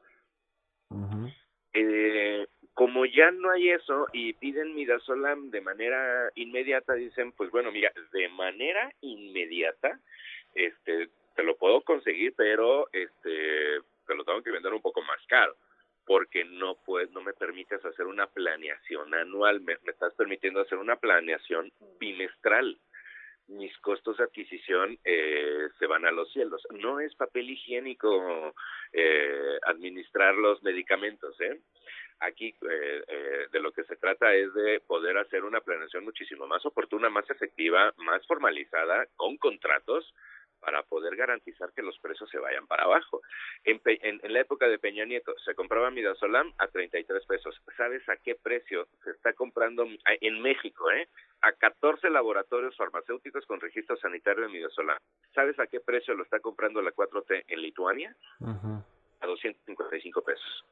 eh, 1.74 2.48
como 2.76 3.06
ya 3.06 3.32
no 3.32 3.52
hay 3.52 3.70
eso 3.70 4.08
y 4.12 4.34
piden 4.34 4.76
midazolam 4.76 5.50
de 5.50 5.62
manera 5.62 6.30
inmediata, 6.36 6.94
dicen, 6.94 7.32
pues 7.32 7.50
bueno, 7.50 7.72
mira, 7.72 7.92
de 8.12 8.28
manera 8.30 8.92
inmediata, 9.00 10.00
este, 10.54 11.10
te 11.36 11.44
lo 11.44 11.56
puedo 11.56 11.82
conseguir, 11.82 12.34
pero 12.36 12.90
este, 12.92 13.80
te 14.06 14.16
lo 14.16 14.26
tengo 14.26 14.44
que 14.44 14.52
vender 14.52 14.74
un 14.74 14.82
poco 14.82 15.02
más 15.02 15.20
caro. 15.28 15.56
porque 16.08 16.46
no 16.46 16.76
puedes, 16.86 17.10
no 17.12 17.22
me 17.22 17.34
permites 17.34 17.84
hacer 17.84 18.06
una 18.06 18.28
planeación 18.28 19.12
anual, 19.16 19.62
me, 19.62 19.76
me 19.84 19.92
estás 19.92 20.14
permitiendo 20.14 20.62
hacer 20.62 20.78
una 20.78 20.98
planeación 20.98 21.72
bimestral 22.00 22.78
mis 23.48 23.78
costos 23.80 24.18
de 24.18 24.24
adquisición 24.24 24.98
eh, 25.04 25.68
se 25.78 25.86
van 25.88 26.06
a 26.06 26.12
los 26.12 26.32
cielos. 26.32 26.62
No 26.72 27.00
es 27.00 27.14
papel 27.16 27.50
higiénico 27.50 28.56
eh, 28.92 29.60
administrar 29.66 30.36
los 30.36 30.62
medicamentos. 30.64 31.40
¿eh? 31.42 31.60
Aquí 32.20 32.48
eh, 32.48 33.04
eh, 33.08 33.48
de 33.52 33.60
lo 33.60 33.72
que 33.72 33.84
se 33.84 33.98
trata 33.98 34.34
es 34.34 34.54
de 34.54 34.80
poder 34.82 35.18
hacer 35.18 35.44
una 35.44 35.62
planeación 35.62 36.04
muchísimo 36.04 36.48
más 36.48 36.66
oportuna, 36.66 37.10
más 37.10 37.30
efectiva, 37.30 37.94
más 37.98 38.26
formalizada, 38.26 39.06
con 39.16 39.38
contratos, 39.38 40.14
para 40.66 40.82
poder 40.84 41.16
garantizar 41.16 41.72
que 41.74 41.84
los 41.84 41.98
precios 42.00 42.30
se 42.30 42.40
vayan 42.40 42.66
para 42.66 42.86
abajo. 42.86 43.22
En, 43.64 43.80
en, 43.86 44.20
en 44.24 44.34
la 44.34 44.40
época 44.40 44.68
de 44.68 44.80
Peña 44.80 45.06
Nieto 45.06 45.36
se 45.46 45.54
compraba 45.54 45.92
midazolam 45.92 46.54
a 46.58 46.68
33 46.68 47.26
pesos. 47.26 47.62
¿Sabes 47.78 48.08
a 48.10 48.18
qué 48.18 48.34
precio 48.36 48.88
se 49.04 49.12
está 49.12 49.34
comprando 49.34 49.86
en 50.06 50.42
México? 50.42 50.90
Eh? 50.90 51.08
A 51.42 51.52
14 51.52 52.10
laboratorios 52.10 52.76
farmacéuticos 52.76 53.46
con 53.46 53.62
registro 53.62 53.96
sanitario 53.98 54.44
de 54.44 54.50
midazolam. 54.50 54.98
¿Sabes 55.36 55.60
a 55.60 55.68
qué 55.68 55.82
precio 55.82 56.16
lo 56.16 56.24
está 56.24 56.40
comprando 56.40 56.82
la 56.82 56.92
4T 56.92 57.44
en 57.48 57.62
Lituania? 57.62 58.16
Uh 58.40 58.48
-huh. 58.48 58.84
A 59.22 59.28
255 59.28 60.24
pesos. 60.24 60.66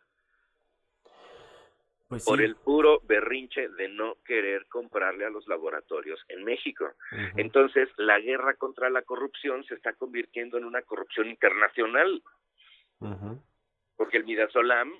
Pues 2.13 2.25
sí. 2.25 2.29
por 2.29 2.41
el 2.41 2.55
puro 2.55 3.01
berrinche 3.07 3.69
de 3.69 3.87
no 3.87 4.17
querer 4.23 4.67
comprarle 4.67 5.25
a 5.25 5.31
los 5.31 5.47
laboratorios 5.47 6.23
en 6.29 6.43
México. 6.43 6.85
Uh 7.11 7.15
-huh. 7.15 7.33
Entonces, 7.37 7.89
la 7.97 8.19
guerra 8.19 8.53
contra 8.55 8.89
la 8.89 9.01
corrupción 9.01 9.63
se 9.63 9.73
está 9.73 9.93
convirtiendo 9.93 10.57
en 10.57 10.65
una 10.65 10.83
corrupción 10.83 11.27
internacional. 11.27 12.21
Uh 12.99 13.07
-huh. 13.07 13.41
Porque 13.97 14.17
el 14.17 14.25
Midazolam, 14.25 14.93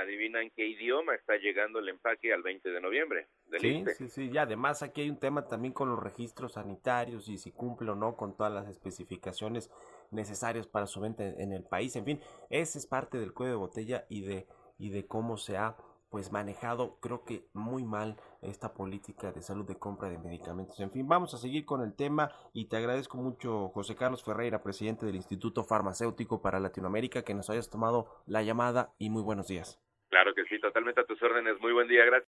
adivina 0.00 0.42
en 0.42 0.50
qué 0.50 0.66
idioma 0.66 1.14
está 1.14 1.36
llegando 1.36 1.78
el 1.78 1.88
empaque 1.88 2.32
al 2.32 2.42
20 2.42 2.70
de 2.70 2.80
noviembre. 2.80 3.28
Del 3.46 3.60
sí, 3.60 3.84
sí, 3.96 4.08
sí, 4.08 4.30
y 4.32 4.38
además 4.38 4.82
aquí 4.82 5.02
hay 5.02 5.10
un 5.10 5.18
tema 5.18 5.46
también 5.46 5.72
con 5.72 5.88
los 5.88 6.02
registros 6.02 6.52
sanitarios 6.52 7.28
y 7.28 7.38
si 7.38 7.52
cumple 7.52 7.90
o 7.90 7.94
no 7.94 8.16
con 8.16 8.36
todas 8.36 8.52
las 8.52 8.68
especificaciones 8.68 9.70
necesarias 10.10 10.66
para 10.66 10.86
su 10.86 11.00
venta 11.00 11.24
en 11.24 11.52
el 11.52 11.64
país. 11.64 11.96
En 11.96 12.04
fin, 12.04 12.20
ese 12.50 12.78
es 12.78 12.86
parte 12.86 13.18
del 13.18 13.32
cuello 13.32 13.52
de 13.52 13.58
botella 13.58 14.06
y 14.08 14.22
de, 14.22 14.46
y 14.78 14.90
de 14.90 15.06
cómo 15.06 15.36
se 15.36 15.56
ha 15.56 15.76
pues 16.10 16.32
manejado 16.32 16.98
creo 17.00 17.24
que 17.24 17.44
muy 17.52 17.84
mal 17.84 18.16
esta 18.42 18.74
política 18.74 19.32
de 19.32 19.42
salud 19.42 19.66
de 19.66 19.78
compra 19.78 20.08
de 20.08 20.18
medicamentos. 20.18 20.78
En 20.80 20.90
fin, 20.90 21.08
vamos 21.08 21.34
a 21.34 21.38
seguir 21.38 21.64
con 21.64 21.82
el 21.82 21.94
tema 21.94 22.30
y 22.52 22.68
te 22.68 22.76
agradezco 22.76 23.18
mucho 23.18 23.68
José 23.68 23.96
Carlos 23.96 24.24
Ferreira, 24.24 24.62
presidente 24.62 25.06
del 25.06 25.16
Instituto 25.16 25.64
Farmacéutico 25.64 26.42
para 26.42 26.60
Latinoamérica, 26.60 27.22
que 27.22 27.34
nos 27.34 27.50
hayas 27.50 27.70
tomado 27.70 28.08
la 28.26 28.42
llamada 28.42 28.92
y 28.98 29.10
muy 29.10 29.22
buenos 29.22 29.48
días. 29.48 29.80
Claro 30.08 30.34
que 30.34 30.44
sí, 30.44 30.58
totalmente 30.60 31.00
a 31.00 31.04
tus 31.04 31.22
órdenes. 31.22 31.60
Muy 31.60 31.72
buen 31.72 31.88
día, 31.88 32.04
gracias. 32.04 32.28